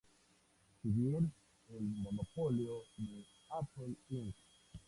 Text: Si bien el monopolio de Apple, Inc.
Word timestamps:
Si 0.81 0.89
bien 0.89 1.31
el 1.69 1.83
monopolio 1.83 2.79
de 2.97 3.23
Apple, 3.51 3.93
Inc. 4.09 4.35